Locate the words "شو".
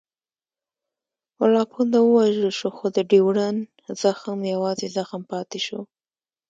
2.59-2.69, 5.65-5.79